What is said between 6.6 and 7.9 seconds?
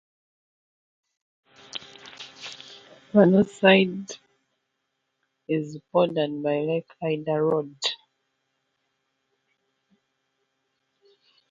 Lake Ida Road.